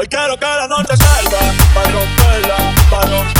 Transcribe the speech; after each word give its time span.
Hoy 0.00 0.08
quiero 0.08 0.34
que 0.38 0.46
la 0.46 0.66
noche 0.66 0.96
salga, 0.96 1.38
para 1.74 1.90
romperla, 1.90 2.74
para 2.90 3.02
romperla. 3.02 3.39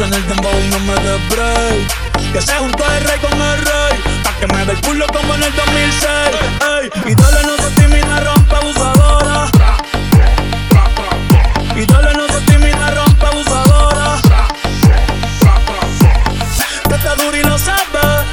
En 0.00 0.12
el 0.12 0.28
dembow 0.28 0.52
y 0.60 0.68
no 0.68 0.78
me 0.80 0.94
dé. 0.94 1.16
Que 2.32 2.42
se 2.42 2.52
juntó 2.56 2.84
el 2.84 3.04
rey 3.04 3.18
con 3.18 3.32
el 3.32 3.58
rey, 3.62 4.22
pa' 4.22 4.32
que 4.38 4.46
me 4.46 4.64
dé 4.66 4.72
el 4.72 4.80
culo 4.82 5.06
como 5.06 5.34
en 5.34 5.42
el 5.42 5.54
2006. 5.54 6.10
Ey, 6.82 6.90
y 7.10 7.14
dale 7.14 7.42
no 7.46 7.56
se 7.56 7.70
tímida, 7.80 8.20
rompa 8.20 8.58
abusadora. 8.58 9.46
Y 11.74 11.86
dale 11.86 12.12
no 12.14 12.26
se 12.28 12.40
tímida, 12.42 12.90
rompa 12.90 13.28
abusadora. 13.28 14.20
Que 16.88 16.94
está 16.94 17.14
duro 17.14 17.36
y 17.36 17.42
lo 17.42 17.58
sabe. 17.58 18.26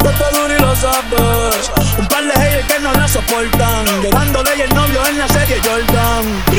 Que 0.00 0.08
está 0.08 0.30
duro 0.32 0.54
y 0.54 0.60
lo 0.60 0.76
sabe. 0.76 1.16
Un 1.98 2.06
par 2.08 2.24
de 2.24 2.32
haters 2.32 2.66
que 2.66 2.80
no 2.80 2.92
la 2.92 3.08
soportan. 3.08 4.02
Llegándole 4.02 4.50
y 4.56 4.60
el 4.60 4.74
novio 4.74 5.06
en 5.06 5.18
la 5.18 5.28
serie 5.28 5.60
Jordan. 5.64 6.55